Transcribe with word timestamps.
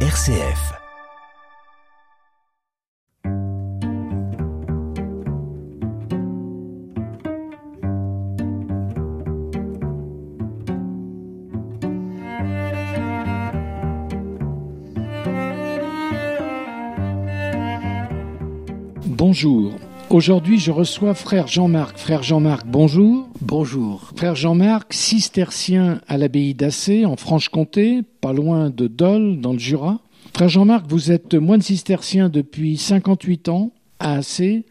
RCF. 0.00 0.74
Bonjour. 19.06 19.72
Aujourd'hui, 20.08 20.60
je 20.60 20.70
reçois 20.70 21.14
frère 21.14 21.48
Jean-Marc. 21.48 21.98
Frère 21.98 22.22
Jean-Marc, 22.22 22.64
bonjour. 22.64 23.28
Bonjour. 23.40 24.12
Frère 24.14 24.36
Jean-Marc, 24.36 24.92
cistercien 24.92 26.00
à 26.06 26.16
l'abbaye 26.16 26.54
d'Assé, 26.54 27.04
en 27.04 27.16
Franche-Comté, 27.16 28.02
pas 28.20 28.32
loin 28.32 28.70
de 28.70 28.86
Dole, 28.86 29.40
dans 29.40 29.52
le 29.52 29.58
Jura. 29.58 29.98
Frère 30.32 30.48
Jean-Marc, 30.48 30.86
vous 30.88 31.10
êtes 31.10 31.34
moine 31.34 31.60
cistercien 31.60 32.28
depuis 32.28 32.76
58 32.76 33.48
ans 33.48 33.72
à 33.98 34.14
Assé. 34.14 34.64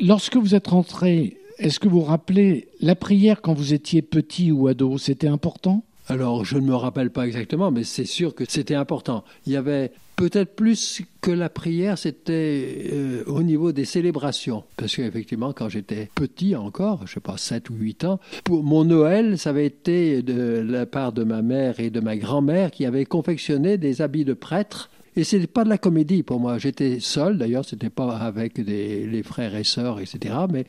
Lorsque 0.00 0.36
vous 0.36 0.56
êtes 0.56 0.66
rentré, 0.66 1.36
est-ce 1.58 1.78
que 1.78 1.86
vous 1.86 2.00
vous 2.00 2.04
rappelez 2.06 2.66
la 2.80 2.96
prière 2.96 3.42
quand 3.42 3.54
vous 3.54 3.72
étiez 3.72 4.02
petit 4.02 4.50
ou 4.50 4.66
ado? 4.66 4.98
C'était 4.98 5.28
important? 5.28 5.84
Alors, 6.10 6.44
je 6.44 6.58
ne 6.58 6.66
me 6.66 6.74
rappelle 6.74 7.10
pas 7.10 7.24
exactement, 7.24 7.70
mais 7.70 7.84
c'est 7.84 8.04
sûr 8.04 8.34
que 8.34 8.42
c'était 8.48 8.74
important. 8.74 9.22
Il 9.46 9.52
y 9.52 9.56
avait 9.56 9.92
peut-être 10.16 10.56
plus 10.56 11.02
que 11.20 11.30
la 11.30 11.48
prière, 11.48 11.98
c'était 11.98 12.88
euh, 12.92 13.22
au 13.26 13.44
niveau 13.44 13.70
des 13.70 13.84
célébrations. 13.84 14.64
Parce 14.76 14.96
qu'effectivement, 14.96 15.52
quand 15.52 15.68
j'étais 15.68 16.10
petit 16.16 16.56
encore, 16.56 17.06
je 17.06 17.14
sais 17.14 17.20
pas, 17.20 17.36
7 17.36 17.70
ou 17.70 17.74
8 17.74 18.04
ans, 18.06 18.18
pour 18.42 18.64
mon 18.64 18.84
Noël, 18.84 19.38
ça 19.38 19.50
avait 19.50 19.66
été 19.66 20.22
de 20.22 20.60
la 20.68 20.84
part 20.84 21.12
de 21.12 21.22
ma 21.22 21.42
mère 21.42 21.78
et 21.78 21.90
de 21.90 22.00
ma 22.00 22.16
grand-mère 22.16 22.72
qui 22.72 22.86
avaient 22.86 23.04
confectionné 23.04 23.78
des 23.78 24.02
habits 24.02 24.24
de 24.24 24.34
prêtre 24.34 24.90
et 25.16 25.24
ce 25.24 25.36
n'était 25.36 25.48
pas 25.48 25.64
de 25.64 25.68
la 25.68 25.78
comédie 25.78 26.22
pour 26.22 26.40
moi. 26.40 26.58
J'étais 26.58 26.98
seul, 27.00 27.38
d'ailleurs, 27.38 27.64
ce 27.64 27.74
n'était 27.74 27.90
pas 27.90 28.16
avec 28.16 28.58
les 28.58 29.22
frères 29.22 29.54
et 29.54 29.64
sœurs, 29.64 30.00
etc. 30.00 30.34
Mais, 30.50 30.66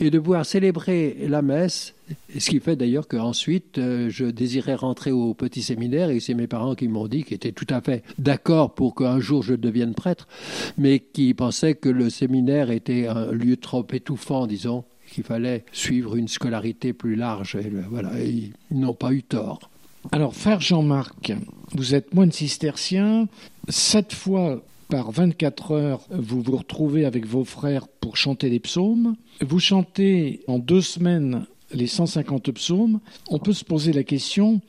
et 0.00 0.10
de 0.10 0.18
pouvoir 0.18 0.46
célébrer 0.46 1.16
la 1.28 1.42
messe, 1.42 1.94
ce 2.38 2.50
qui 2.50 2.60
fait 2.60 2.76
d'ailleurs 2.76 3.08
qu'ensuite, 3.08 3.78
euh, 3.78 4.08
je 4.10 4.26
désirais 4.26 4.74
rentrer 4.74 5.10
au 5.10 5.34
petit 5.34 5.62
séminaire, 5.62 6.10
et 6.10 6.20
c'est 6.20 6.34
mes 6.34 6.46
parents 6.46 6.74
qui 6.74 6.88
m'ont 6.88 7.08
dit 7.08 7.24
qu'ils 7.24 7.36
étaient 7.36 7.52
tout 7.52 7.66
à 7.70 7.80
fait 7.80 8.02
d'accord 8.18 8.74
pour 8.74 8.94
qu'un 8.94 9.20
jour 9.20 9.42
je 9.42 9.54
devienne 9.54 9.94
prêtre, 9.94 10.28
mais 10.76 11.00
qui 11.00 11.32
pensaient 11.34 11.74
que 11.74 11.88
le 11.88 12.10
séminaire 12.10 12.70
était 12.70 13.06
un 13.06 13.32
lieu 13.32 13.56
trop 13.56 13.86
étouffant, 13.92 14.46
disons, 14.46 14.84
qu'il 15.10 15.24
fallait 15.24 15.64
suivre 15.72 16.16
une 16.16 16.28
scolarité 16.28 16.92
plus 16.92 17.14
large. 17.14 17.56
Et 17.56 17.70
voilà, 17.88 18.20
ils 18.20 18.52
n'ont 18.70 18.94
pas 18.94 19.12
eu 19.12 19.22
tort. 19.22 19.70
Alors, 20.12 20.34
frère 20.34 20.60
Jean-Marc, 20.60 21.32
vous 21.72 21.94
êtes 21.94 22.14
moine 22.14 22.30
cistercien. 22.30 23.28
Sept 23.68 24.12
fois 24.12 24.62
par 24.88 25.10
24 25.10 25.72
heures, 25.72 26.00
vous 26.10 26.42
vous 26.42 26.56
retrouvez 26.56 27.04
avec 27.04 27.26
vos 27.26 27.44
frères 27.44 27.88
pour 27.88 28.16
chanter 28.16 28.50
les 28.50 28.60
psaumes. 28.60 29.16
Vous 29.40 29.58
chantez 29.58 30.40
en 30.46 30.58
deux 30.58 30.82
semaines 30.82 31.46
les 31.72 31.86
150 31.86 32.52
psaumes. 32.52 33.00
On 33.28 33.38
peut 33.38 33.54
se 33.54 33.64
poser 33.64 33.92
la 33.92 34.04
question, 34.04 34.60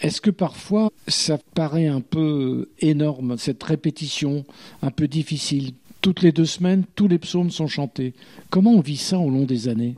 est-ce 0.00 0.20
que 0.20 0.30
parfois 0.30 0.90
ça 1.08 1.38
paraît 1.54 1.88
un 1.88 2.00
peu 2.00 2.70
énorme, 2.78 3.36
cette 3.36 3.62
répétition, 3.62 4.44
un 4.82 4.90
peu 4.90 5.08
difficile? 5.08 5.72
Toutes 6.00 6.22
les 6.22 6.32
deux 6.32 6.46
semaines, 6.46 6.84
tous 6.94 7.08
les 7.08 7.18
psaumes 7.18 7.50
sont 7.50 7.66
chantés. 7.66 8.14
Comment 8.50 8.72
on 8.72 8.80
vit 8.80 8.96
ça 8.96 9.18
au 9.18 9.30
long 9.30 9.44
des 9.44 9.68
années? 9.68 9.96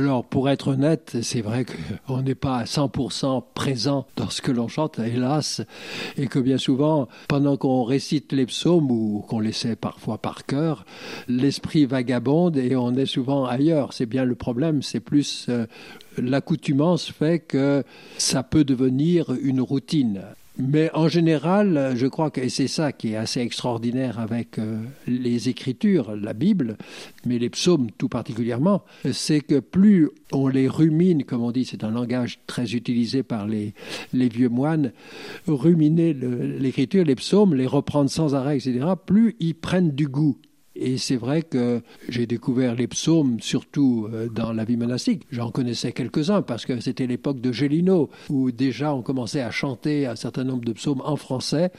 Alors, 0.00 0.24
pour 0.24 0.48
être 0.48 0.68
honnête, 0.68 1.18
c'est 1.20 1.42
vrai 1.42 1.66
qu'on 2.06 2.22
n'est 2.22 2.34
pas 2.34 2.56
à 2.56 2.64
100% 2.64 3.44
présent 3.52 4.06
dans 4.16 4.30
ce 4.30 4.40
que 4.40 4.50
l'on 4.50 4.66
chante, 4.66 4.98
hélas, 4.98 5.60
et 6.16 6.26
que 6.26 6.38
bien 6.38 6.56
souvent, 6.56 7.06
pendant 7.28 7.58
qu'on 7.58 7.84
récite 7.84 8.32
les 8.32 8.46
psaumes 8.46 8.90
ou 8.90 9.22
qu'on 9.28 9.40
les 9.40 9.52
sait 9.52 9.76
parfois 9.76 10.16
par 10.16 10.46
cœur, 10.46 10.86
l'esprit 11.28 11.84
vagabonde 11.84 12.56
et 12.56 12.76
on 12.76 12.94
est 12.94 13.04
souvent 13.04 13.44
ailleurs. 13.44 13.92
C'est 13.92 14.06
bien 14.06 14.24
le 14.24 14.34
problème, 14.34 14.82
c'est 14.82 15.00
plus 15.00 15.46
euh, 15.50 15.66
l'accoutumance 16.16 17.10
fait 17.10 17.38
que 17.38 17.84
ça 18.16 18.42
peut 18.42 18.64
devenir 18.64 19.30
une 19.42 19.60
routine. 19.60 20.22
Mais 20.62 20.90
en 20.94 21.08
général, 21.08 21.92
je 21.96 22.06
crois 22.06 22.30
que 22.30 22.48
c'est 22.48 22.68
ça 22.68 22.92
qui 22.92 23.12
est 23.12 23.16
assez 23.16 23.40
extraordinaire 23.40 24.18
avec 24.18 24.58
euh, 24.58 24.82
les 25.06 25.48
Écritures, 25.48 26.14
la 26.16 26.32
Bible, 26.32 26.76
mais 27.24 27.38
les 27.38 27.50
psaumes 27.50 27.90
tout 27.96 28.08
particulièrement, 28.08 28.82
c'est 29.12 29.40
que 29.40 29.60
plus 29.60 30.10
on 30.32 30.48
les 30.48 30.68
rumine, 30.68 31.24
comme 31.24 31.42
on 31.42 31.50
dit, 31.50 31.64
c'est 31.64 31.84
un 31.84 31.90
langage 31.90 32.40
très 32.46 32.74
utilisé 32.74 33.22
par 33.22 33.46
les, 33.46 33.74
les 34.12 34.28
vieux 34.28 34.48
moines, 34.48 34.92
ruminer 35.46 36.12
l'Écriture, 36.12 37.04
les 37.04 37.16
psaumes, 37.16 37.54
les 37.54 37.66
reprendre 37.66 38.10
sans 38.10 38.34
arrêt, 38.34 38.56
etc., 38.56 38.86
plus 39.06 39.36
ils 39.40 39.54
prennent 39.54 39.90
du 39.90 40.08
goût. 40.08 40.36
Et 40.80 40.96
c'est 40.96 41.16
vrai 41.16 41.42
que 41.42 41.82
j'ai 42.08 42.26
découvert 42.26 42.74
les 42.74 42.86
psaumes 42.86 43.38
surtout 43.40 44.08
euh, 44.10 44.28
dans 44.28 44.54
la 44.54 44.64
vie 44.64 44.78
monastique. 44.78 45.24
J'en 45.30 45.50
connaissais 45.50 45.92
quelques-uns 45.92 46.40
parce 46.40 46.64
que 46.64 46.80
c'était 46.80 47.06
l'époque 47.06 47.38
de 47.42 47.52
Gélino 47.52 48.08
où 48.30 48.50
déjà 48.50 48.94
on 48.94 49.02
commençait 49.02 49.42
à 49.42 49.50
chanter 49.50 50.06
un 50.06 50.16
certain 50.16 50.42
nombre 50.42 50.64
de 50.64 50.72
psaumes 50.72 51.02
en 51.04 51.16
français. 51.16 51.70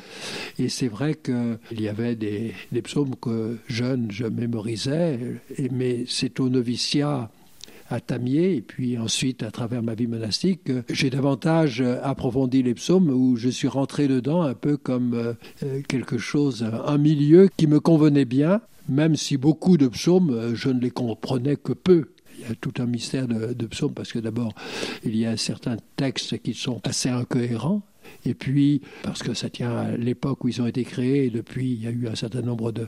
Et 0.59 0.69
c'est 0.69 0.87
vrai 0.87 1.15
qu'il 1.15 1.81
y 1.81 1.87
avait 1.87 2.15
des, 2.15 2.53
psaumes 2.83 3.15
que 3.19 3.57
jeune 3.67 4.11
je 4.11 4.25
mémorisais, 4.25 5.19
mais 5.71 6.05
c'est 6.07 6.39
au 6.39 6.49
noviciat 6.49 7.31
à 7.89 7.99
Tamier 7.99 8.55
et 8.55 8.61
puis 8.61 8.97
ensuite 8.99 9.41
à 9.43 9.51
travers 9.51 9.81
ma 9.81 9.95
vie 9.95 10.07
monastique, 10.07 10.71
j'ai 10.89 11.09
davantage 11.09 11.83
approfondi 12.03 12.63
les 12.63 12.73
psaumes 12.75 13.09
où 13.09 13.35
je 13.35 13.49
suis 13.49 13.67
rentré 13.67 14.07
dedans 14.07 14.43
un 14.43 14.53
peu 14.53 14.77
comme 14.77 15.35
euh, 15.63 15.81
quelque 15.87 16.17
chose, 16.17 16.65
un 16.85 16.97
milieu 16.97 17.49
qui 17.57 17.67
me 17.67 17.79
convenait 17.79 18.25
bien 18.25 18.61
même 18.89 19.15
si 19.15 19.37
beaucoup 19.37 19.77
de 19.77 19.87
psaumes, 19.87 20.31
euh, 20.31 20.55
je 20.55 20.69
ne 20.69 20.79
les 20.79 20.91
comprenais 20.91 21.55
que 21.55 21.73
peu. 21.73 22.09
Il 22.39 22.47
y 22.47 22.51
a 22.51 22.55
tout 22.55 22.73
un 22.79 22.85
mystère 22.85 23.27
de, 23.27 23.53
de 23.53 23.65
psaumes 23.67 23.93
parce 23.93 24.11
que 24.11 24.19
d'abord, 24.19 24.53
il 25.03 25.15
y 25.15 25.25
a 25.25 25.37
certains 25.37 25.77
textes 25.95 26.41
qui 26.41 26.53
sont 26.53 26.81
assez 26.85 27.09
incohérents. 27.09 27.83
Et 28.25 28.33
puis, 28.33 28.81
parce 29.03 29.23
que 29.23 29.33
ça 29.33 29.49
tient 29.49 29.71
à 29.71 29.91
l'époque 29.97 30.43
où 30.43 30.47
ils 30.47 30.61
ont 30.61 30.67
été 30.67 30.83
créés, 30.83 31.25
et 31.25 31.29
depuis, 31.29 31.71
il 31.71 31.83
y 31.83 31.87
a 31.87 31.91
eu 31.91 32.07
un 32.07 32.15
certain 32.15 32.41
nombre 32.41 32.71
de, 32.71 32.87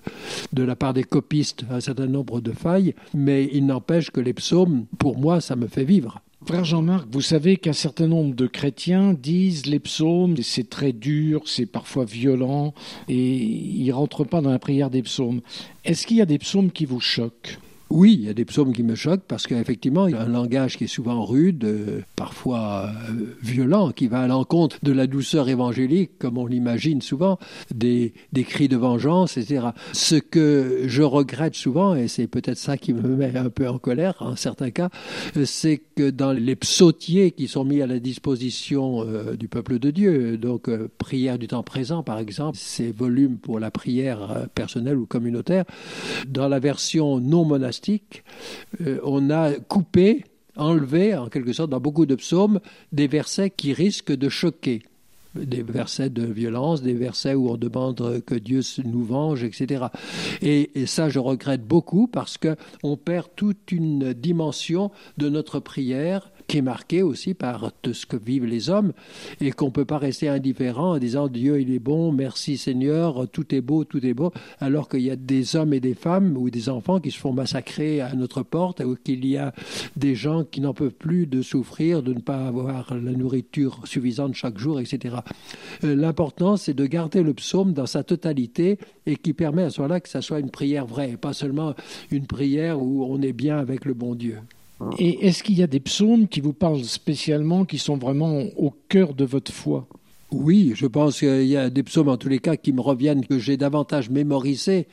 de 0.54 0.64
la 0.64 0.76
part 0.76 0.94
des 0.94 1.04
copistes, 1.04 1.66
un 1.70 1.80
certain 1.80 2.08
nombre 2.08 2.42
de 2.42 2.52
failles, 2.52 2.94
mais 3.14 3.50
il 3.54 3.66
n'empêche 3.66 4.12
que 4.12 4.20
les 4.20 4.34
psaumes, 4.34 4.86
pour 5.00 5.18
moi, 5.18 5.42
ça 5.42 5.56
me 5.56 5.68
fait 5.68 5.86
vivre. 5.86 6.22
Frère 6.46 6.66
Jean-Marc, 6.66 7.08
vous 7.10 7.22
savez 7.22 7.56
qu'un 7.56 7.72
certain 7.72 8.08
nombre 8.08 8.36
de 8.36 8.48
chrétiens 8.48 9.14
disent 9.14 9.66
les 9.66 9.80
psaumes, 9.80 10.36
c'est 10.44 10.70
très 10.70 10.92
dur, 10.92 11.44
c'est 11.46 11.66
parfois 11.66 12.04
violent, 12.04 12.74
et 13.08 13.38
ils 13.38 13.92
rentrent 13.92 14.26
pas 14.26 14.42
dans 14.42 14.52
la 14.52 14.60
prière 14.60 14.90
des 14.90 15.04
psaumes. 15.04 15.40
Est-ce 15.86 16.06
qu'il 16.06 16.18
y 16.18 16.22
a 16.22 16.26
des 16.26 16.40
psaumes 16.40 16.72
qui 16.72 16.86
vous 16.86 17.00
choquent? 17.00 17.60
Oui, 17.90 18.18
il 18.20 18.26
y 18.26 18.30
a 18.30 18.34
des 18.34 18.46
psaumes 18.46 18.74
qui 18.74 18.82
me 18.82 18.96
choquent 18.96 19.26
parce 19.28 19.46
qu'effectivement, 19.46 20.08
il 20.08 20.16
y 20.16 20.18
a 20.18 20.22
un 20.22 20.28
langage 20.28 20.78
qui 20.78 20.86
est 20.86 20.88
souvent 20.88 21.24
rude, 21.24 21.64
euh, 21.64 22.02
parfois 22.16 22.90
euh, 23.10 23.36
violent, 23.42 23.92
qui 23.92 24.08
va 24.08 24.22
à 24.22 24.28
l'encontre 24.28 24.78
de 24.82 24.92
la 24.92 25.06
douceur 25.06 25.48
évangélique, 25.48 26.18
comme 26.18 26.38
on 26.38 26.48
l'imagine 26.48 27.02
souvent, 27.02 27.38
des, 27.74 28.14
des, 28.32 28.44
cris 28.44 28.68
de 28.68 28.78
vengeance, 28.78 29.38
etc. 29.38 29.68
Ce 29.92 30.16
que 30.16 30.86
je 30.88 31.04
regrette 31.04 31.56
souvent, 31.56 31.96
et 31.96 32.08
c'est 32.08 32.26
peut-être 32.28 32.58
ça 32.58 32.78
qui 32.78 32.94
me 32.94 33.16
met 33.16 33.38
un 33.38 33.50
peu 33.50 33.68
en 33.68 33.78
colère 33.78 34.16
en 34.22 34.36
certains 34.36 34.72
cas, 34.72 34.90
c'est 35.46 35.82
que 35.96 36.10
dans 36.10 36.32
les 36.32 36.56
psautiers 36.56 37.32
qui 37.32 37.48
sont 37.48 37.64
mis 37.64 37.82
à 37.82 37.88
la 37.88 38.00
disposition 38.00 39.06
euh, 39.06 39.36
du 39.36 39.48
peuple 39.48 39.78
de 39.78 39.92
Dieu, 39.92 40.38
donc 40.38 40.68
prière 40.98 41.38
du 41.38 41.48
temps 41.48 41.64
présent 41.64 42.02
par 42.02 42.18
exemple, 42.18 42.58
ces 42.58 42.92
volumes 42.92 43.38
pour 43.38 43.60
la 43.60 43.70
prière 43.70 44.48
personnelle 44.56 44.98
ou 44.98 45.06
communautaire, 45.06 45.66
dans 46.28 46.48
la 46.48 46.60
version 46.60 47.20
non 47.20 47.46
monastique, 47.46 47.83
euh, 48.82 49.00
on 49.04 49.30
a 49.30 49.54
coupé, 49.54 50.26
enlevé, 50.56 51.16
en 51.16 51.28
quelque 51.28 51.54
sorte, 51.54 51.70
dans 51.70 51.80
beaucoup 51.80 52.06
de 52.06 52.16
psaumes, 52.16 52.60
des 52.92 53.08
versets 53.08 53.50
qui 53.50 53.74
risquent 53.74 54.16
de 54.16 54.30
choquer 54.30 54.84
des 55.36 55.64
versets 55.64 56.10
de 56.10 56.26
violence, 56.26 56.82
des 56.84 56.94
versets 56.94 57.34
où 57.34 57.50
on 57.50 57.58
demande 57.58 58.22
que 58.26 58.36
Dieu 58.36 58.62
nous 58.86 59.04
venge, 59.04 59.44
etc. 59.44 59.86
Et, 60.42 60.80
et 60.80 60.86
ça, 60.86 61.10
je 61.10 61.18
regrette 61.20 61.66
beaucoup 61.66 62.08
parce 62.08 62.38
que 62.38 62.56
on 62.84 62.98
perd 62.98 63.30
toute 63.36 63.72
une 63.72 64.14
dimension 64.14 64.92
de 65.18 65.30
notre 65.30 65.60
prière 65.60 66.30
qui 66.54 66.60
est 66.60 66.62
marqué 66.62 67.02
aussi 67.02 67.34
par 67.34 67.72
tout 67.82 67.96
ce 67.96 68.06
que 68.06 68.16
vivent 68.16 68.46
les 68.46 68.70
hommes 68.70 68.94
et 69.42 69.52
qu'on 69.52 69.66
ne 69.66 69.72
peut 69.72 69.86
pas 69.86 69.98
rester 69.98 70.30
indifférent 70.30 70.94
en 70.94 70.98
disant 71.00 71.28
Dieu 71.28 71.60
il 71.60 71.74
est 71.74 71.80
bon, 71.80 72.12
merci 72.12 72.58
Seigneur, 72.58 73.28
tout 73.28 73.56
est 73.56 73.62
beau, 73.62 73.86
tout 73.86 74.06
est 74.06 74.14
beau, 74.14 74.32
alors 74.60 74.88
qu'il 74.88 75.02
y 75.02 75.10
a 75.10 75.16
des 75.16 75.56
hommes 75.56 75.74
et 75.74 75.80
des 75.80 75.96
femmes 75.96 76.38
ou 76.38 76.52
des 76.52 76.70
enfants 76.70 77.00
qui 77.00 77.10
se 77.10 77.18
font 77.18 77.34
massacrer 77.34 78.02
à 78.02 78.14
notre 78.14 78.44
porte 78.44 78.82
ou 78.82 78.96
qu'il 79.04 79.26
y 79.26 79.36
a 79.36 79.52
des 79.96 80.14
gens 80.14 80.44
qui 80.44 80.62
n'en 80.62 80.76
peuvent 80.76 80.94
plus 80.94 81.26
de 81.26 81.42
souffrir, 81.42 82.04
de 82.04 82.14
ne 82.14 82.20
pas 82.20 82.46
avoir 82.46 82.94
la 82.94 83.14
nourriture 83.14 83.80
suffisante 83.86 84.36
chaque 84.36 84.60
jour, 84.60 84.80
etc. 84.80 85.16
Euh, 85.84 85.96
l'important 85.96 86.56
c'est 86.56 86.76
de 86.76 86.86
garder 86.86 87.24
le 87.24 87.34
psaume 87.34 87.74
dans 87.74 87.88
sa 87.88 88.04
totalité 88.04 88.78
et 89.08 89.16
qui 89.16 89.34
permet 89.34 89.64
à 89.64 89.72
ce 89.72 89.82
moment-là 89.82 90.02
que 90.02 90.10
ça 90.10 90.22
soit 90.22 90.40
une 90.40 90.52
prière 90.52 90.86
vraie, 90.86 91.18
pas 91.18 91.34
seulement 91.34 91.74
une 92.12 92.28
prière 92.28 92.80
où 92.80 93.04
on 93.10 93.24
est 93.24 93.34
bien 93.34 93.58
avec 93.58 93.86
le 93.86 93.96
bon 93.96 94.14
Dieu. 94.14 94.38
Et 95.00 95.28
est-ce 95.28 95.44
qu'il 95.44 95.58
y 95.58 95.64
a 95.64 95.68
des 95.68 95.80
psaumes 95.80 96.28
qui 96.28 96.42
vous 96.42 96.54
parlent 96.54 96.84
spécialement, 96.84 97.66
qui 97.66 97.78
sont 97.78 97.98
vraiment 97.98 98.44
au 98.58 98.74
cœur 98.90 99.14
de 99.14 99.26
votre 99.26 99.52
foi? 99.52 99.88
Oui, 100.34 100.74
je 100.76 100.88
pense 100.88 101.20
qu'il 101.20 101.46
y 101.46 101.56
a 101.56 101.70
des 101.70 101.84
psaumes 101.84 102.10
en 102.10 102.18
tous 102.18 102.28
les 102.28 102.40
cas 102.40 102.56
qui 102.56 102.74
me 102.74 102.82
reviennent 102.82 103.24
que 103.24 103.38
j'ai 103.38 103.56
davantage 103.56 104.10
mémorisé. 104.10 104.88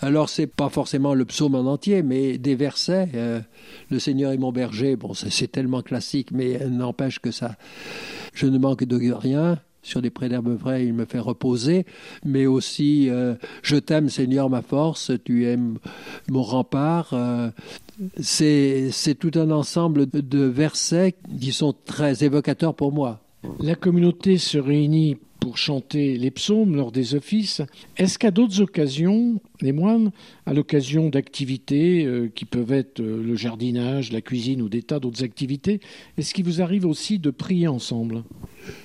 Alors 0.00 0.28
c'est 0.28 0.48
pas 0.48 0.68
forcément 0.68 1.14
le 1.14 1.24
psaume 1.24 1.54
en 1.54 1.60
entier, 1.60 2.02
mais 2.02 2.38
des 2.38 2.56
versets. 2.56 3.08
Euh, 3.14 3.40
le 3.88 3.98
Seigneur 4.00 4.32
est 4.32 4.38
mon 4.38 4.50
berger. 4.50 4.96
Bon, 4.96 5.14
c'est 5.14 5.52
tellement 5.52 5.82
classique, 5.82 6.32
mais 6.32 6.58
n'empêche 6.68 7.20
que 7.20 7.30
ça, 7.30 7.56
je 8.34 8.46
ne 8.46 8.58
manque 8.58 8.82
de 8.82 9.12
rien. 9.12 9.60
Sur 9.82 10.02
des 10.02 10.10
prés 10.10 10.28
d'herbes 10.28 10.56
vraies, 10.56 10.84
il 10.84 10.92
me 10.92 11.06
fait 11.06 11.18
reposer, 11.18 11.86
mais 12.24 12.46
aussi 12.46 13.08
euh, 13.08 13.34
Je 13.62 13.76
t'aime, 13.76 14.08
Seigneur, 14.08 14.50
ma 14.50 14.62
force, 14.62 15.10
tu 15.24 15.46
es 15.46 15.56
mon 16.28 16.42
rempart. 16.42 17.14
Euh, 17.14 17.50
c'est 18.20 19.18
tout 19.18 19.32
un 19.36 19.50
ensemble 19.50 20.06
de 20.06 20.44
versets 20.44 21.14
qui 21.40 21.52
sont 21.52 21.74
très 21.84 22.24
évocateurs 22.24 22.74
pour 22.74 22.92
moi. 22.92 23.20
La 23.58 23.74
communauté 23.74 24.36
se 24.36 24.58
réunit 24.58 25.16
pour 25.40 25.56
chanter 25.56 26.18
les 26.18 26.30
psaumes 26.30 26.76
lors 26.76 26.92
des 26.92 27.14
offices. 27.14 27.62
Est-ce 27.96 28.18
qu'à 28.18 28.30
d'autres 28.30 28.60
occasions, 28.60 29.40
les 29.62 29.72
moines, 29.72 30.12
à 30.44 30.52
l'occasion 30.52 31.08
d'activités 31.08 32.04
euh, 32.04 32.30
qui 32.32 32.44
peuvent 32.44 32.72
être 32.72 33.00
le 33.00 33.34
jardinage, 33.36 34.12
la 34.12 34.20
cuisine 34.20 34.60
ou 34.60 34.68
des 34.68 34.82
tas 34.82 35.00
d'autres 35.00 35.24
activités, 35.24 35.80
est-ce 36.18 36.34
qu'il 36.34 36.44
vous 36.44 36.60
arrive 36.60 36.84
aussi 36.84 37.18
de 37.18 37.30
prier 37.30 37.68
ensemble? 37.68 38.22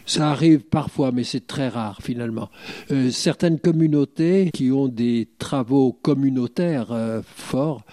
Ça 0.05 0.29
arrive 0.31 0.61
parfois, 0.61 1.11
mais 1.11 1.23
c'est 1.23 1.47
très 1.47 1.67
rare 1.67 1.99
finalement. 2.01 2.49
Euh, 2.91 3.09
certaines 3.11 3.59
communautés 3.59 4.49
qui 4.53 4.71
ont 4.71 4.87
des 4.87 5.27
travaux 5.39 5.91
communautaires 5.93 6.91
euh, 6.91 7.21
forts, 7.23 7.83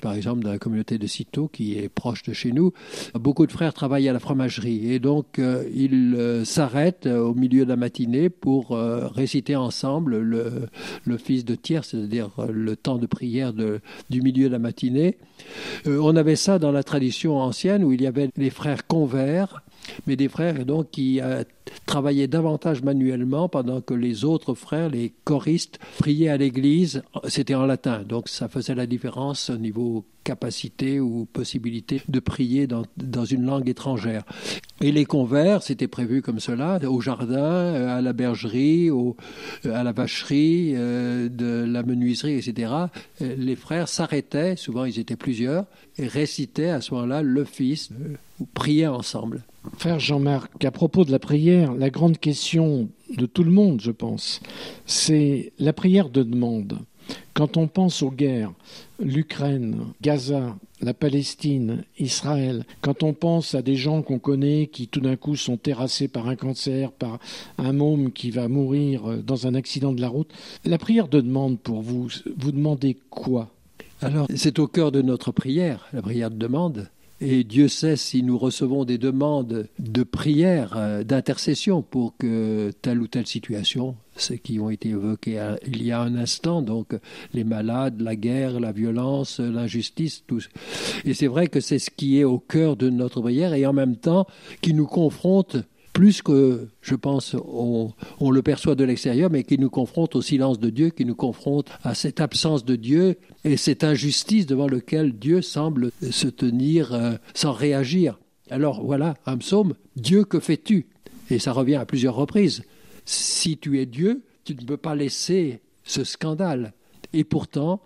par 0.00 0.14
exemple 0.14 0.42
dans 0.42 0.50
la 0.50 0.58
communauté 0.58 0.98
de 0.98 1.06
Citeaux 1.06 1.48
qui 1.48 1.78
est 1.78 1.88
proche 1.88 2.22
de 2.22 2.32
chez 2.32 2.52
nous, 2.52 2.72
beaucoup 3.14 3.46
de 3.46 3.52
frères 3.52 3.72
travaillent 3.72 4.08
à 4.08 4.12
la 4.12 4.20
fromagerie 4.20 4.92
et 4.92 4.98
donc 4.98 5.38
euh, 5.38 5.64
ils 5.74 6.44
s'arrêtent 6.44 7.06
au 7.06 7.34
milieu 7.34 7.64
de 7.64 7.70
la 7.70 7.76
matinée 7.76 8.28
pour 8.28 8.76
réciter 9.14 9.56
ensemble 9.56 10.18
l'office 11.06 11.44
de 11.44 11.54
tiers, 11.54 11.84
c'est-à-dire 11.84 12.30
le 12.48 12.76
temps 12.76 12.98
de 12.98 13.06
prière 13.06 13.52
du 13.52 14.22
milieu 14.22 14.48
de 14.48 14.52
la 14.52 14.58
matinée. 14.58 15.16
on 15.86 16.16
avait 16.16 16.36
ça 16.36 16.58
dans 16.58 16.72
la 16.72 16.82
tradition 16.82 17.38
ancienne 17.38 17.84
où 17.84 17.92
il 17.92 18.02
y 18.02 18.06
avait 18.06 18.30
les 18.36 18.50
frères 18.50 18.86
convers 18.86 19.63
mais 20.06 20.16
des 20.16 20.28
frères 20.28 20.64
donc 20.64 20.90
qui 20.90 21.20
euh, 21.20 21.44
travaillaient 21.86 22.28
davantage 22.28 22.82
manuellement 22.82 23.48
pendant 23.48 23.80
que 23.80 23.94
les 23.94 24.24
autres 24.24 24.54
frères, 24.54 24.88
les 24.88 25.12
choristes, 25.24 25.78
priaient 25.98 26.28
à 26.28 26.36
l'église. 26.36 27.02
C'était 27.28 27.54
en 27.54 27.66
latin, 27.66 28.02
donc 28.02 28.28
ça 28.28 28.48
faisait 28.48 28.74
la 28.74 28.86
différence 28.86 29.50
au 29.50 29.56
niveau 29.56 30.04
capacité 30.24 31.00
ou 31.00 31.26
possibilité 31.30 32.00
de 32.08 32.18
prier 32.18 32.66
dans, 32.66 32.84
dans 32.96 33.26
une 33.26 33.44
langue 33.44 33.68
étrangère. 33.68 34.24
Et 34.80 34.90
les 34.90 35.04
convers, 35.04 35.62
c'était 35.62 35.86
prévu 35.86 36.22
comme 36.22 36.40
cela, 36.40 36.78
au 36.88 37.00
jardin, 37.02 37.36
euh, 37.36 37.98
à 37.98 38.00
la 38.00 38.14
bergerie, 38.14 38.90
euh, 38.90 39.12
à 39.64 39.84
la 39.84 39.92
vacherie, 39.92 40.72
de 40.72 41.64
la 41.66 41.82
menuiserie, 41.82 42.34
etc. 42.34 42.72
Les 43.20 43.56
frères 43.56 43.88
s'arrêtaient, 43.88 44.56
souvent 44.56 44.84
ils 44.84 44.98
étaient 44.98 45.16
plusieurs, 45.16 45.66
et 45.98 46.06
récitaient 46.06 46.70
à 46.70 46.80
ce 46.80 46.94
moment-là 46.94 47.22
l'office, 47.22 47.90
ou 48.40 48.46
priaient 48.46 48.86
ensemble. 48.86 49.44
Frère 49.78 49.98
Jean-Marc, 49.98 50.64
à 50.64 50.70
propos 50.70 51.04
de 51.04 51.10
la 51.10 51.18
prière, 51.18 51.74
la 51.74 51.90
grande 51.90 52.18
question 52.18 52.88
de 53.16 53.26
tout 53.26 53.44
le 53.44 53.50
monde, 53.50 53.80
je 53.80 53.90
pense, 53.90 54.40
c'est 54.86 55.52
la 55.58 55.72
prière 55.72 56.10
de 56.10 56.22
demande. 56.22 56.78
Quand 57.34 57.56
on 57.56 57.66
pense 57.66 58.02
aux 58.02 58.10
guerres, 58.10 58.52
l'Ukraine, 58.98 59.86
Gaza, 60.00 60.56
la 60.80 60.94
Palestine, 60.94 61.84
Israël, 61.98 62.64
quand 62.80 63.02
on 63.02 63.12
pense 63.12 63.54
à 63.54 63.62
des 63.62 63.76
gens 63.76 64.02
qu'on 64.02 64.18
connaît 64.18 64.68
qui 64.68 64.88
tout 64.88 65.00
d'un 65.00 65.16
coup 65.16 65.36
sont 65.36 65.56
terrassés 65.56 66.08
par 66.08 66.28
un 66.28 66.36
cancer, 66.36 66.92
par 66.92 67.18
un 67.58 67.72
môme 67.72 68.12
qui 68.12 68.30
va 68.30 68.48
mourir 68.48 69.22
dans 69.22 69.46
un 69.46 69.54
accident 69.54 69.92
de 69.92 70.00
la 70.00 70.08
route, 70.08 70.30
la 70.64 70.78
prière 70.78 71.08
de 71.08 71.20
demande 71.20 71.58
pour 71.58 71.82
vous, 71.82 72.08
vous 72.38 72.52
demandez 72.52 72.96
quoi? 73.10 73.50
Alors, 74.00 74.26
c'est 74.34 74.58
au 74.58 74.66
cœur 74.66 74.92
de 74.92 75.02
notre 75.02 75.32
prière, 75.32 75.86
la 75.92 76.02
prière 76.02 76.30
de 76.30 76.36
demande. 76.36 76.88
Et 77.20 77.44
Dieu 77.44 77.68
sait 77.68 77.96
si 77.96 78.22
nous 78.22 78.36
recevons 78.36 78.84
des 78.84 78.98
demandes 78.98 79.68
de 79.78 80.02
prière, 80.02 80.76
euh, 80.76 81.04
d'intercession 81.04 81.80
pour 81.80 82.16
que 82.16 82.72
telle 82.82 83.00
ou 83.00 83.06
telle 83.06 83.26
situation, 83.26 83.96
ce 84.16 84.34
qui 84.34 84.58
ont 84.58 84.68
été 84.68 84.90
évoqués 84.90 85.40
il 85.66 85.82
y 85.82 85.92
a 85.92 86.00
un 86.00 86.16
instant, 86.16 86.60
donc 86.60 86.98
les 87.32 87.44
malades, 87.44 88.00
la 88.00 88.16
guerre, 88.16 88.58
la 88.58 88.72
violence, 88.72 89.38
l'injustice, 89.38 90.24
tout. 90.26 90.40
Et 91.04 91.14
c'est 91.14 91.28
vrai 91.28 91.46
que 91.46 91.60
c'est 91.60 91.78
ce 91.78 91.90
qui 91.90 92.18
est 92.18 92.24
au 92.24 92.38
cœur 92.38 92.76
de 92.76 92.90
notre 92.90 93.20
prière 93.20 93.54
et 93.54 93.64
en 93.64 93.72
même 93.72 93.96
temps 93.96 94.26
qui 94.60 94.74
nous 94.74 94.86
confronte 94.86 95.56
plus 95.94 96.22
que, 96.22 96.68
je 96.82 96.96
pense, 96.96 97.34
on, 97.46 97.94
le 98.30 98.42
perçoit 98.42 98.74
de 98.74 98.84
l'extérieur, 98.84 99.30
mais 99.30 99.44
qui 99.44 99.58
nous 99.58 99.70
confronte 99.70 100.16
au 100.16 100.22
silence 100.22 100.58
de 100.58 100.68
Dieu, 100.68 100.90
qui 100.90 101.06
nous 101.06 101.14
confronte 101.14 101.70
à 101.84 101.94
cette 101.94 102.20
absence 102.20 102.64
de 102.64 102.76
Dieu 102.76 103.16
et 103.44 103.56
cette 103.56 103.84
injustice 103.84 104.44
devant 104.44 104.66
laquelle 104.66 105.12
Dieu 105.12 105.40
semble 105.40 105.92
se 106.10 106.26
tenir 106.26 106.92
euh, 106.92 107.12
sans 107.32 107.52
réagir. 107.52 108.18
Alors 108.50 108.84
voilà, 108.84 109.14
un 109.24 109.38
psaume, 109.38 109.74
Dieu, 109.96 110.24
que 110.24 110.40
fais-tu? 110.40 110.88
Et 111.30 111.38
ça 111.38 111.52
revient 111.52 111.76
à 111.76 111.86
plusieurs 111.86 112.16
reprises. 112.16 112.64
Si 113.04 113.56
tu 113.56 113.80
es 113.80 113.86
Dieu, 113.86 114.24
tu 114.44 114.54
ne 114.54 114.66
peux 114.66 114.76
pas 114.76 114.96
laisser 114.96 115.60
ce 115.84 116.02
scandale. 116.02 116.74
Et 117.12 117.22
pourtant, 117.22 117.80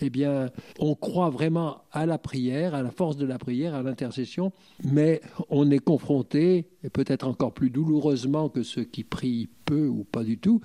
eh 0.00 0.10
bien, 0.10 0.50
on 0.78 0.94
croit 0.94 1.30
vraiment 1.30 1.82
à 1.92 2.06
la 2.06 2.18
prière, 2.18 2.74
à 2.74 2.82
la 2.82 2.90
force 2.90 3.16
de 3.16 3.26
la 3.26 3.38
prière, 3.38 3.74
à 3.74 3.82
l'intercession, 3.82 4.52
mais 4.84 5.20
on 5.50 5.70
est 5.70 5.78
confronté, 5.78 6.66
et 6.82 6.90
peut-être 6.90 7.26
encore 7.26 7.52
plus 7.52 7.70
douloureusement 7.70 8.48
que 8.48 8.62
ceux 8.62 8.84
qui 8.84 9.04
prient 9.04 9.48
peu 9.64 9.86
ou 9.86 10.04
pas 10.04 10.24
du 10.24 10.38
tout, 10.38 10.60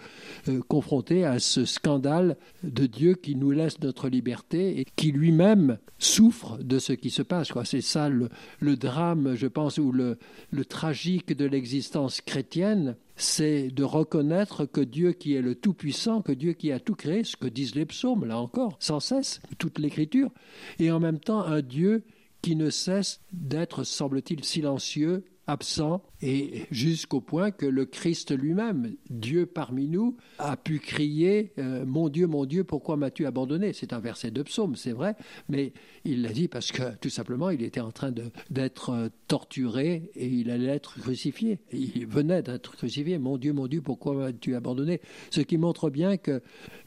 euh, 0.48 0.62
confronté 0.68 1.24
à 1.24 1.40
ce 1.40 1.66
scandale 1.66 2.38
de 2.64 2.86
Dieu 2.86 3.14
qui 3.14 3.36
nous 3.36 3.52
laisse 3.52 3.80
notre 3.80 4.10
liberté 4.10 4.80
et 4.80 4.86
qui 4.96 5.12
lui-même 5.12 5.78
souffre 6.00 6.58
de 6.58 6.80
ce 6.80 6.94
qui 6.94 7.10
se 7.10 7.22
passe. 7.22 7.52
C'est 7.64 7.81
ça 7.81 8.10
le, 8.10 8.30
drame, 8.76 9.36
je 9.36 9.48
pense, 9.48 9.78
ou 9.78 9.92
le 9.92 10.18
tragique 10.66 11.36
de 11.36 11.46
l'existence 11.46 12.22
chrétienne 12.22 12.96
c'est 13.19 13.68
de 13.69 13.83
reconnaître 13.83 14.66
que 14.66 14.81
Dieu 14.81 15.12
qui 15.12 15.36
est 15.36 15.42
le 15.42 15.56
Tout-Puissant, 15.56 16.21
que 16.21 16.31
Dieu 16.31 16.54
qui 16.54 16.71
a 16.71 16.80
tout 16.80 16.95
créé, 16.95 17.24
ce 17.24 17.36
que 17.36 17.48
disent 17.48 17.75
les 17.75 17.86
psaumes, 17.86 18.25
là 18.25 18.39
encore, 18.39 18.77
sans 18.80 19.00
cesse, 19.00 19.42
toute 19.57 19.77
l'écriture, 19.77 20.31
et 20.80 20.92
en 20.92 21.00
même 21.00 21.19
temps 21.19 21.42
un 21.42 21.62
Dieu 21.62 22.04
qui 22.42 22.56
ne 22.56 22.69
cesse 22.69 23.21
d'être, 23.33 23.83
semble-t-il, 23.83 24.45
silencieux 24.45 25.25
absent, 25.50 26.04
et 26.22 26.66
jusqu'au 26.69 27.22
point 27.22 27.51
que 27.51 27.66
le 27.66 27.86
Christ 27.86 28.38
lui-même, 28.38 28.96
Dieu 29.10 29.46
parmi 29.46 29.88
nous, 29.88 30.16
a 30.38 30.56
pu 30.57 30.80
crier 30.80 31.54
euh, 31.57 31.85
Mon 31.85 32.09
Dieu, 32.09 32.28
mon 32.28 32.45
Dieu, 32.45 32.64
pourquoi 32.64 32.97
m'as-tu 32.97 33.26
abandonné? 33.26 33.74
C'est 33.74 33.94
un 33.94 34.00
verset 34.00 34.31
de 34.31 34.44
psaume, 34.44 34.76
c'est 34.76 34.92
vrai, 34.92 35.16
mais 35.47 35.74
il 36.06 36.21
l'a 36.21 36.30
dit 36.30 36.47
parce 36.47 36.71
que 36.71 36.95
tout 37.02 37.09
simplement 37.09 37.50
il 37.50 37.64
était 37.64 37.80
en 37.80 37.92
train 37.92 38.14
d'être 38.50 38.90
euh, 38.92 39.09
torturé 39.28 40.12
et 40.16 40.28
il 40.28 40.52
allait 40.52 40.68
être 40.68 41.00
crucifié. 41.00 41.59
Il 41.71 42.06
venait 42.06 42.44
d'être 42.44 42.76
crucifié. 42.76 43.18
Mon 43.18 43.38
Dieu, 43.38 43.54
mon 43.54 43.68
Dieu, 43.68 43.81
pourquoi 43.81 44.14
m'as-tu 44.14 44.56
abandonné? 44.56 45.02
Ce 45.31 45.42
qui 45.42 45.57
montre 45.57 45.90
bien 45.90 46.18
que 46.18 46.42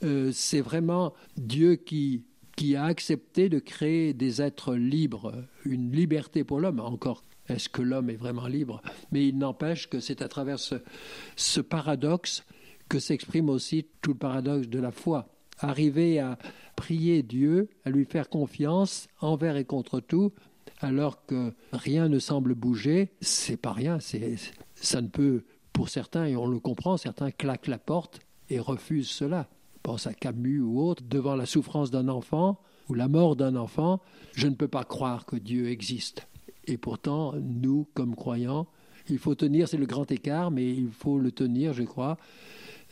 euh, 0.05 0.31
c'est 0.33 0.61
vraiment 0.61 1.15
Dieu 1.37 1.75
qui 1.77 2.23
qui 2.55 2.77
a 2.77 2.85
accepté 2.85 3.49
de 3.49 3.59
créer 3.59 4.13
des 4.13 4.43
êtres 4.43 4.75
libres, 4.75 5.33
une 5.65 5.91
liberté 5.91 6.45
pour 6.45 6.61
l'homme, 6.61 6.81
encore 6.81 7.25
est-ce 7.49 7.69
que 7.69 7.83
l'homme 7.83 8.11
est 8.11 8.17
vraiment 8.17 8.47
libre? 8.47 8.83
Mais 9.11 9.27
il 9.27 9.39
n'empêche 9.39 9.89
que 9.89 10.01
c'est 10.01 10.23
à 10.23 10.29
travers 10.29 10.59
ce, 10.59 11.61
paradoxe 11.61 12.45
que 12.89 12.99
s'exprime 12.99 13.49
aussi 13.49 13.87
tout 14.01 14.13
le 14.13 14.19
paradoxe 14.19 14.69
de 14.69 14.79
la 14.79 14.93
foi. 14.93 15.29
Arriver 15.59 16.19
à 16.19 16.39
prier 16.77 17.23
Dieu, 17.23 17.71
à 17.85 17.91
lui 17.91 18.05
faire 18.05 18.29
confiance 18.29 19.09
envers 19.21 19.57
et 19.57 19.65
contre 19.65 20.01
tout, 20.01 20.33
alors 20.81 21.27
que 21.27 21.53
rien 21.73 22.09
ne 22.09 22.19
semble 22.19 22.55
bouger, 22.55 23.13
c'est 23.21 23.57
pas 23.57 23.73
rien. 23.73 23.99
ça 24.75 25.01
ne 25.01 25.09
peut, 25.09 25.45
pour 25.73 25.89
certains, 25.89 26.27
et 26.27 26.37
on 26.37 26.47
le 26.47 26.59
comprend, 26.59 26.97
certains 26.97 27.31
claquent 27.31 27.69
la 27.69 27.79
porte 27.79 28.21
et 28.51 28.59
refusent 28.59 29.11
cela. 29.11 29.49
Pense 29.83 30.07
à 30.07 30.15
Camus 30.15 30.61
ou 30.61 30.81
autre, 30.81 31.03
devant 31.09 31.35
la 31.35 31.47
souffrance 31.47 31.91
d'un 31.91 32.09
enfant 32.09 32.61
ou 32.89 32.95
la 32.95 33.09
mort 33.09 33.37
d'un 33.37 33.57
enfant, 33.57 34.01
je 34.35 34.47
ne 34.47 34.55
peux 34.55 34.69
pas 34.69 34.85
croire 34.85 35.27
que 35.27 35.37
Dieu 35.37 35.71
existe. 35.71 36.27
Et 36.67 36.77
pourtant, 36.77 37.35
nous, 37.41 37.87
comme 37.95 38.15
croyants, 38.15 38.67
il 39.09 39.19
faut 39.19 39.35
tenir, 39.35 39.69
c'est 39.69 39.77
le 39.77 39.87
grand 39.87 40.11
écart, 40.11 40.51
mais 40.51 40.69
il 40.69 40.91
faut 40.91 41.19
le 41.19 41.33
tenir, 41.33 41.73
je 41.73 41.83
crois. 41.83 42.19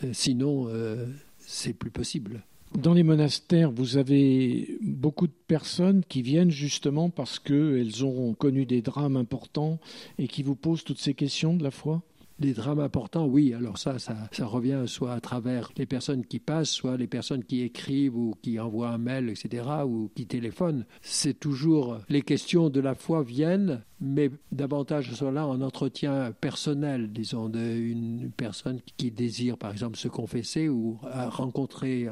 Euh, 0.04 0.10
sinon, 0.12 0.66
euh, 0.68 1.06
c'est 1.38 1.72
plus 1.72 1.90
possible. 1.90 2.42
Dans 2.76 2.94
les 2.94 3.02
monastères, 3.02 3.72
vous 3.72 3.96
avez 3.96 4.78
beaucoup 4.80 5.26
de 5.26 5.34
personnes 5.48 6.04
qui 6.08 6.22
viennent 6.22 6.52
justement 6.52 7.10
parce 7.10 7.40
qu'elles 7.40 8.04
ont 8.04 8.32
connu 8.34 8.64
des 8.64 8.80
drames 8.80 9.16
importants 9.16 9.80
et 10.18 10.28
qui 10.28 10.44
vous 10.44 10.54
posent 10.54 10.84
toutes 10.84 11.00
ces 11.00 11.14
questions 11.14 11.54
de 11.54 11.64
la 11.64 11.72
foi? 11.72 12.02
Des 12.40 12.54
drames 12.54 12.80
importants, 12.80 13.26
oui. 13.26 13.54
Alors 13.54 13.78
ça, 13.78 13.98
ça, 13.98 14.16
revient 14.40 14.84
soit 14.86 15.12
à 15.12 15.20
travers 15.20 15.70
les 15.76 15.86
personnes 15.86 16.24
qui 16.24 16.38
passent, 16.38 16.70
soit 16.70 16.96
les 16.96 17.06
personnes 17.06 17.44
qui 17.44 17.62
écrivent 17.62 18.16
ou 18.16 18.34
qui 18.42 18.58
envoient 18.58 18.88
un 18.88 18.98
mail, 18.98 19.28
etc., 19.28 19.64
ou 19.86 20.10
qui 20.14 20.26
téléphonent. 20.26 20.86
C'est 21.02 21.38
toujours 21.38 21.98
les 22.08 22.22
questions 22.22 22.70
de 22.70 22.80
la 22.80 22.94
foi 22.94 23.22
viennent, 23.22 23.82
mais 24.00 24.30
davantage 24.50 25.12
cela 25.12 25.46
en 25.46 25.60
entretien 25.60 26.32
personnel, 26.40 27.12
disons, 27.12 27.48
d'une 27.48 28.30
personne 28.34 28.80
qui 28.96 29.10
désire, 29.10 29.58
par 29.58 29.70
exemple, 29.70 29.98
se 29.98 30.08
confesser 30.08 30.68
ou 30.68 30.98
rencontrer 31.02 32.08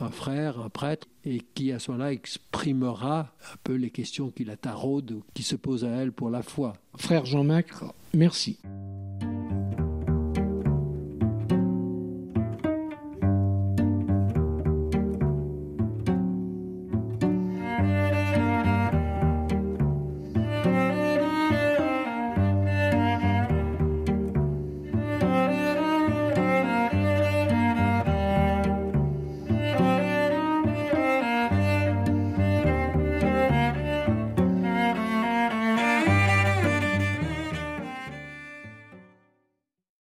un 0.00 0.08
frère, 0.08 0.60
un 0.60 0.70
prêtre, 0.70 1.06
et 1.24 1.40
qui 1.54 1.72
à 1.72 1.78
ce 1.78 1.90
moment-là 1.90 2.12
exprimera 2.12 3.32
un 3.52 3.56
peu 3.64 3.74
les 3.74 3.90
questions 3.90 4.30
qui 4.30 4.44
la 4.44 4.56
taraudent 4.56 5.16
ou 5.16 5.24
qui 5.34 5.42
se 5.42 5.56
posent 5.56 5.84
à 5.84 5.90
elle 5.90 6.12
pour 6.12 6.30
la 6.30 6.42
foi. 6.42 6.74
Frère 6.96 7.26
Jean-Macre, 7.26 7.92
merci. 8.14 8.58